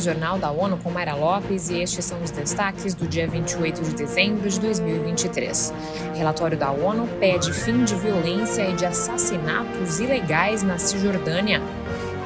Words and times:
Jornal 0.00 0.38
da 0.38 0.50
ONU 0.50 0.78
com 0.78 0.90
Mayra 0.90 1.14
Lopes 1.14 1.70
e 1.70 1.80
estes 1.80 2.04
são 2.04 2.22
os 2.22 2.30
destaques 2.30 2.94
do 2.94 3.06
dia 3.06 3.26
28 3.26 3.82
de 3.82 3.94
dezembro 3.94 4.48
de 4.48 4.60
2023. 4.60 5.74
O 6.14 6.16
relatório 6.16 6.56
da 6.56 6.70
ONU 6.70 7.08
pede 7.18 7.52
fim 7.52 7.84
de 7.84 7.94
violência 7.94 8.62
e 8.62 8.74
de 8.74 8.86
assassinatos 8.86 10.00
ilegais 10.00 10.62
na 10.62 10.78
Cisjordânia. 10.78 11.60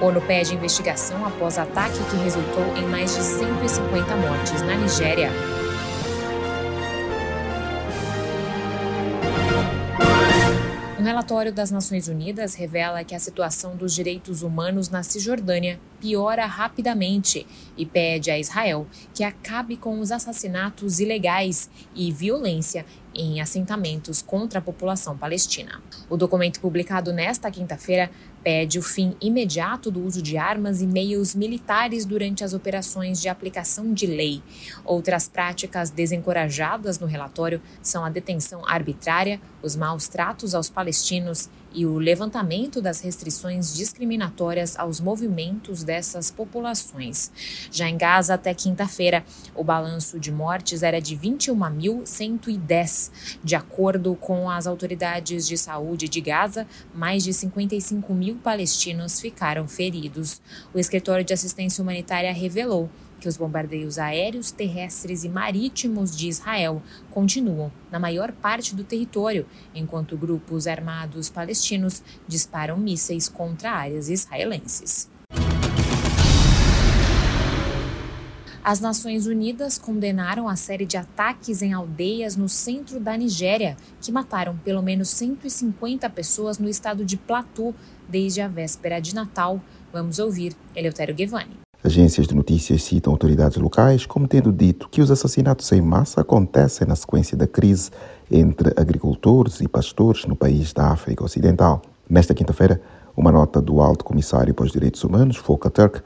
ONU 0.01 0.21
pede 0.23 0.55
investigação 0.55 1.25
após 1.25 1.59
ataque 1.59 1.99
que 2.11 2.17
resultou 2.17 2.77
em 2.77 2.87
mais 2.89 3.15
de 3.15 3.23
150 3.23 4.17
mortes 4.17 4.63
na 4.63 4.75
Nigéria. 4.75 5.31
Um 11.03 11.05
relatório 11.05 11.53
das 11.53 11.73
Nações 11.73 12.07
Unidas 12.07 12.55
revela 12.55 13.03
que 13.03 13.13
a 13.13 13.19
situação 13.19 13.75
dos 13.75 13.93
direitos 13.93 14.43
humanos 14.43 14.89
na 14.89 15.03
Cisjordânia 15.03 15.81
piora 16.01 16.47
rapidamente 16.47 17.45
e 17.77 17.85
pede 17.85 18.31
a 18.31 18.39
Israel 18.39 18.87
que 19.13 19.25
acabe 19.25 19.77
com 19.77 19.99
os 19.99 20.13
assassinatos 20.13 21.01
ilegais 21.01 21.69
e 21.93 22.13
violência 22.13 22.87
em 23.13 23.41
assentamentos 23.41 24.23
contra 24.23 24.61
a 24.61 24.63
população 24.63 25.19
palestina. 25.19 25.83
O 26.09 26.17
documento 26.17 26.61
publicado 26.61 27.13
nesta 27.13 27.51
quinta-feira 27.51 28.09
pede 28.43 28.79
o 28.79 28.83
fim 28.83 29.17
imediato 29.21 29.91
do 29.91 30.05
uso 30.05 30.21
de 30.21 30.37
armas 30.37 30.83
e 30.83 30.87
meios 30.87 31.35
militares 31.35 32.05
durante 32.05 32.45
as 32.45 32.53
operações 32.53 33.21
de 33.21 33.29
aplicação 33.29 33.93
de 33.93 34.07
lei. 34.07 34.43
Outras 34.85 35.29
práticas 35.29 35.91
desencorajadas 35.91 36.99
no 36.99 37.07
relatório 37.07 37.63
são 37.83 38.05
a 38.05 38.11
detenção 38.11 38.67
arbitrária, 38.67 39.41
os 39.63 39.77
maus 39.77 40.09
tratos 40.09 40.55
aos 40.55 40.69
palestinos 40.69 41.49
e 41.75 41.87
o 41.87 41.99
levantamento 41.99 42.83
das 42.83 43.01
restrições 43.01 43.75
discriminatórias 43.75 44.79
aos 44.79 45.01
movimentos 45.01 45.83
dessas 45.83 46.31
populações. 46.31 47.33
Já 47.71 47.89
em 47.89 47.97
Gaza, 47.97 48.35
até 48.35 48.53
quinta-feira, 48.55 49.25
o 49.55 49.65
balanço 49.65 50.21
de 50.21 50.31
mortes 50.31 50.83
era 50.83 51.01
de 51.01 51.17
21.110. 51.17 53.11
De 53.43 53.57
acordo 53.57 54.15
com 54.17 54.51
as 54.51 54.67
autoridades 54.67 55.47
de 55.47 55.57
saúde 55.57 56.07
de 56.09 56.21
Gaza, 56.21 56.67
mais 56.95 57.25
de 57.25 57.33
55 57.33 58.13
mil 58.13 58.32
palestinos 58.35 59.21
ficaram 59.21 59.67
feridos. 59.69 60.41
O 60.73 60.79
escritório 60.79 61.25
de 61.25 61.33
assistência 61.33 61.83
humanitária 61.83 62.33
revelou 62.33 62.91
que 63.23 63.29
os 63.29 63.37
bombardeios 63.37 63.99
aéreos, 63.99 64.51
terrestres 64.51 65.23
e 65.23 65.29
marítimos 65.29 66.17
de 66.17 66.27
Israel 66.27 66.83
continuam 67.11 67.71
na 67.89 68.01
maior 68.01 68.33
parte 68.33 68.75
do 68.75 68.83
território, 68.83 69.47
enquanto 69.73 70.17
grupos 70.17 70.67
armados 70.67 71.31
palestinos 71.31 72.03
disparam 72.27 72.77
mísseis 72.77 73.29
contra 73.29 73.71
áreas 73.71 74.09
israelenses. 74.09 75.09
As 78.65 78.79
Nações 78.79 79.27
Unidas 79.27 79.77
condenaram 79.77 80.49
a 80.49 80.55
série 80.55 80.87
de 80.87 80.97
ataques 80.97 81.63
em 81.63 81.73
aldeias 81.73 82.37
no 82.37 82.49
centro 82.49 83.01
da 83.01 83.17
Nigéria, 83.17 83.77
que 84.01 84.13
mataram 84.13 84.57
pelo 84.57 84.81
menos 84.81 85.09
150 85.11 86.09
pessoas 86.11 86.61
no 86.61 86.69
estado 86.69 87.05
de 87.05 87.17
Plateau 87.17 87.75
desde 88.09 88.41
a 88.41 88.47
véspera 88.47 89.01
de 89.01 89.17
Natal. 89.17 89.61
Vamos 89.93 90.21
ouvir 90.21 90.55
Eleutério 90.77 91.13
Guevani. 91.13 91.59
Agências 91.83 92.29
de 92.29 92.37
notícias 92.37 92.85
citam 92.85 93.13
autoridades 93.13 93.57
locais 93.57 94.07
como 94.07 94.29
tendo 94.29 94.53
dito 94.53 94.89
que 94.89 95.01
os 95.01 95.11
assassinatos 95.11 95.73
em 95.73 95.81
massa 95.81 96.21
acontecem 96.21 96.87
na 96.87 96.95
sequência 96.95 97.37
da 97.37 97.49
crise 97.49 97.91
entre 98.31 98.73
agricultores 98.77 99.61
e 99.61 99.67
pastores 99.67 100.25
no 100.25 100.37
país 100.37 100.73
da 100.73 100.93
África 100.93 101.25
Ocidental. 101.25 101.83
Nesta 102.09 102.33
quinta-feira, 102.33 102.81
uma 103.17 103.33
nota 103.33 103.61
do 103.61 103.81
Alto 103.81 104.05
Comissário 104.05 104.55
para 104.55 104.67
os 104.67 104.71
Direitos 104.71 105.03
Humanos, 105.03 105.39
Volker 105.39 105.71
Turk, 105.73 106.03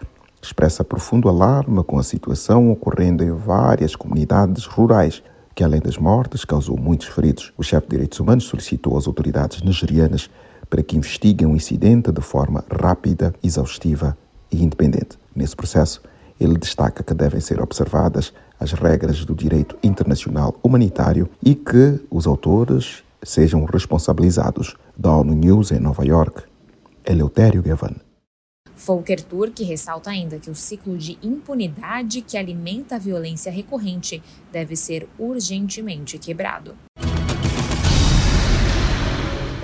expressa 0.47 0.85
profundo 0.85 1.29
alarme 1.29 1.83
com 1.83 1.99
a 1.99 2.03
situação 2.03 2.71
ocorrendo 2.71 3.25
em 3.25 3.33
várias 3.33 3.97
comunidades 3.97 4.65
rurais, 4.65 5.23
que 5.55 5.65
além 5.65 5.81
das 5.81 5.99
mortes 5.99 6.45
causou 6.45 6.79
muitos 6.79 7.09
feridos. 7.09 7.53
O 7.57 7.63
chefe 7.63 7.87
de 7.87 7.91
Direitos 7.93 8.21
Humanos 8.21 8.45
solicitou 8.45 8.97
às 8.97 9.07
autoridades 9.07 9.63
nigerianas 9.63 10.31
para 10.71 10.83
que 10.83 10.97
investiguem 10.97 11.47
o 11.47 11.57
incidente 11.57 12.13
de 12.13 12.21
forma 12.21 12.65
rápida, 12.71 13.35
exaustiva 13.43 14.17
e 14.51 14.63
independente. 14.63 15.19
Nesse 15.35 15.57
processo, 15.57 16.01
ele 16.39 16.57
destaca 16.59 17.03
que 17.03 17.15
devem 17.15 17.41
ser 17.41 17.61
observadas 17.61 18.33
as 18.59 18.73
regras 18.73 19.25
do 19.25 19.35
direito 19.35 19.77
internacional 19.83 20.55
humanitário 20.63 21.29
e 21.43 21.55
que 21.55 22.01
os 22.11 22.27
autores 22.27 23.03
sejam 23.23 23.65
responsabilizados. 23.65 24.77
Da 24.97 25.15
ONU 25.15 25.35
News 25.35 25.73
em 25.73 25.79
Nova 25.79 26.07
York, 26.07 26.43
Eleutério 27.05 27.63
Gavan. 27.63 28.06
Volker 28.77 29.23
Turk 29.23 29.65
ressalta 29.65 30.11
ainda 30.11 30.39
que 30.39 30.51
o 30.51 30.55
ciclo 30.55 30.99
de 30.99 31.19
impunidade 31.23 32.21
que 32.21 32.37
alimenta 32.37 32.97
a 32.97 32.99
violência 32.99 33.51
recorrente 33.51 34.23
deve 34.53 34.77
ser 34.77 35.09
urgentemente 35.19 36.19
quebrado. 36.19 36.77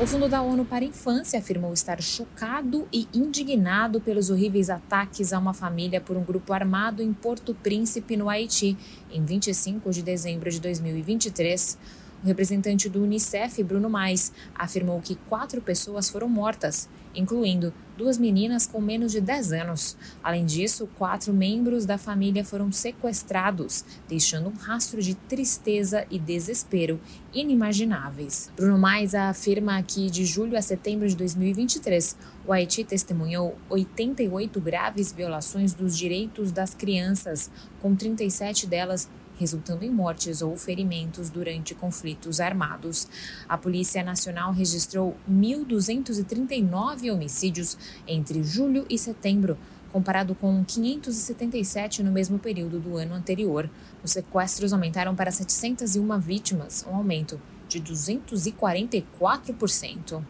O 0.03 0.07
Fundo 0.07 0.29
da 0.29 0.43
ONU 0.43 0.65
para 0.65 0.85
a 0.85 0.89
Infância 0.89 1.39
afirmou 1.39 1.73
estar 1.73 2.03
chocado 2.03 2.89
e 2.93 3.07
indignado 3.15 4.01
pelos 4.01 4.31
horríveis 4.31 4.69
ataques 4.69 5.33
a 5.33 5.39
uma 5.39 5.55
família 5.55 6.01
por 6.01 6.17
um 6.17 6.25
grupo 6.25 6.53
armado 6.53 7.03
em 7.03 7.13
Porto 7.13 7.55
Príncipe, 7.55 8.17
no 8.17 8.29
Haiti, 8.29 8.77
em 9.13 9.25
25 9.25 9.91
de 9.91 10.03
dezembro 10.03 10.51
de 10.51 10.59
2023. 10.59 11.79
O 12.23 12.27
representante 12.27 12.89
do 12.89 13.03
Unicef, 13.03 13.63
Bruno 13.65 13.91
Mais, 13.91 14.33
afirmou 14.55 15.01
que 15.01 15.17
quatro 15.29 15.61
pessoas 15.61 16.09
foram 16.09 16.29
mortas, 16.29 16.89
incluindo 17.15 17.75
duas 17.97 18.17
meninas 18.17 18.67
com 18.67 18.81
menos 18.81 19.11
de 19.11 19.21
10 19.21 19.53
anos. 19.53 19.97
Além 20.23 20.47
disso, 20.47 20.89
quatro 20.97 21.33
membros 21.33 21.85
da 21.85 21.99
família 21.99 22.45
foram 22.45 22.71
sequestrados, 22.71 23.85
deixando 24.09 24.49
um 24.51 24.55
rastro 24.55 25.03
de 25.03 25.15
tristeza 25.15 26.07
e 26.11 26.19
desespero 26.19 27.01
inimagináveis. 27.35 28.53
Bruno 28.57 28.79
Mais 28.79 29.15
afirma 29.15 29.83
que 29.83 30.09
de 30.09 30.25
julho 30.25 30.57
a 30.57 30.63
setembro 30.63 31.09
de 31.09 31.17
2023, 31.17 32.17
o 32.47 32.53
Haiti 32.53 32.85
testemunhou 32.85 33.57
88 33.69 34.61
graves 34.61 35.13
violações 35.13 35.75
dos 35.75 35.97
direitos 35.99 36.53
das 36.53 36.73
crianças, 36.73 37.51
com 37.81 37.95
37 37.97 38.67
delas 38.67 39.09
resultando 39.39 39.85
em 39.85 39.91
mortes 39.91 40.41
ou 40.43 40.57
ferimentos 40.57 41.31
durante 41.31 41.75
conflitos 41.75 42.41
armados. 42.41 43.07
A 43.49 43.57
Polícia 43.59 44.03
Nacional 44.03 44.53
registrou 44.53 45.17
1.239 45.31 47.13
homicídios 47.13 47.79
entre 48.07 48.43
julho 48.43 48.87
e 48.89 48.99
setembro, 48.99 49.59
comparado 49.93 50.35
com 50.35 50.65
577 50.65 52.03
no 52.03 52.11
mesmo 52.11 52.39
período 52.39 52.81
do 52.81 52.97
ano 52.97 53.13
anterior. 53.15 53.69
Os 54.03 54.13
sequestros 54.13 54.73
aumentaram 54.73 55.15
para 55.15 55.31
701 55.31 56.19
vítimas, 56.19 56.87
um 56.89 56.97
aumento 56.97 57.39
de 57.69 57.79
244%. 57.81 60.25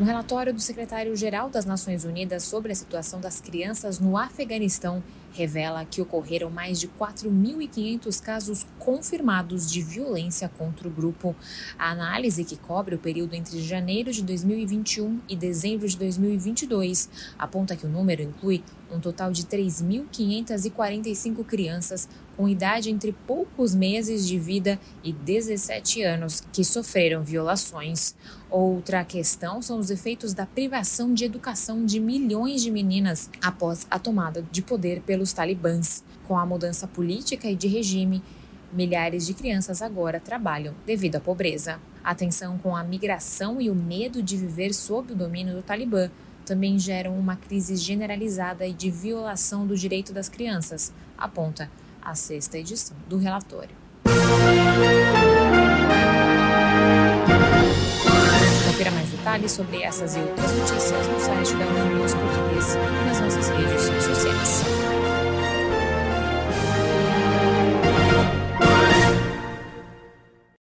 Um 0.00 0.02
relatório 0.02 0.52
do 0.52 0.60
secretário-geral 0.60 1.48
das 1.48 1.64
Nações 1.64 2.04
Unidas 2.04 2.42
sobre 2.42 2.72
a 2.72 2.74
situação 2.74 3.20
das 3.20 3.40
crianças 3.40 4.00
no 4.00 4.18
Afeganistão 4.18 5.04
revela 5.32 5.84
que 5.84 6.02
ocorreram 6.02 6.50
mais 6.50 6.80
de 6.80 6.88
4.500 6.88 8.20
casos 8.20 8.66
confirmados 8.78 9.70
de 9.70 9.80
violência 9.82 10.48
contra 10.48 10.88
o 10.88 10.90
grupo. 10.90 11.36
A 11.78 11.92
análise, 11.92 12.44
que 12.44 12.56
cobre 12.56 12.96
o 12.96 12.98
período 12.98 13.34
entre 13.34 13.62
janeiro 13.62 14.12
de 14.12 14.22
2021 14.22 15.20
e 15.28 15.36
dezembro 15.36 15.88
de 15.88 15.96
2022, 15.96 17.08
aponta 17.38 17.76
que 17.76 17.86
o 17.86 17.88
número 17.88 18.22
inclui 18.22 18.64
um 18.94 19.00
total 19.00 19.32
de 19.32 19.44
3.545 19.44 21.44
crianças 21.44 22.08
com 22.36 22.48
idade 22.48 22.90
entre 22.90 23.12
poucos 23.26 23.74
meses 23.74 24.26
de 24.26 24.38
vida 24.38 24.78
e 25.02 25.12
17 25.12 26.02
anos 26.02 26.42
que 26.52 26.64
sofreram 26.64 27.22
violações. 27.22 28.14
Outra 28.50 29.04
questão 29.04 29.60
são 29.60 29.78
os 29.78 29.90
efeitos 29.90 30.32
da 30.32 30.46
privação 30.46 31.12
de 31.12 31.24
educação 31.24 31.84
de 31.84 32.00
milhões 32.00 32.62
de 32.62 32.70
meninas 32.70 33.28
após 33.42 33.86
a 33.90 33.98
tomada 33.98 34.44
de 34.50 34.62
poder 34.62 35.00
pelos 35.00 35.32
talibãs. 35.32 36.04
Com 36.26 36.38
a 36.38 36.46
mudança 36.46 36.86
política 36.86 37.50
e 37.50 37.56
de 37.56 37.68
regime, 37.68 38.22
milhares 38.72 39.26
de 39.26 39.34
crianças 39.34 39.82
agora 39.82 40.18
trabalham 40.18 40.74
devido 40.86 41.16
à 41.16 41.20
pobreza. 41.20 41.78
A 42.02 42.14
tensão 42.14 42.58
com 42.58 42.76
a 42.76 42.84
migração 42.84 43.60
e 43.60 43.70
o 43.70 43.74
medo 43.74 44.22
de 44.22 44.36
viver 44.36 44.74
sob 44.74 45.12
o 45.12 45.16
domínio 45.16 45.54
do 45.54 45.62
Talibã 45.62 46.10
também 46.44 46.78
geram 46.78 47.18
uma 47.18 47.36
crise 47.36 47.76
generalizada 47.76 48.66
e 48.66 48.72
de 48.72 48.90
violação 48.90 49.66
do 49.66 49.76
direito 49.76 50.12
das 50.12 50.28
crianças, 50.28 50.92
aponta 51.16 51.70
a 52.02 52.14
sexta 52.14 52.58
edição 52.58 52.96
do 53.08 53.16
relatório. 53.16 53.74
Confira 58.66 58.90
mais 58.90 59.08
detalhes 59.08 59.52
sobre 59.52 59.82
essas 59.82 60.16
e 60.16 60.20
outras 60.20 60.52
notícias 60.52 61.08
no 61.08 61.18
site 61.18 61.54
da 61.56 61.66
União 61.66 61.93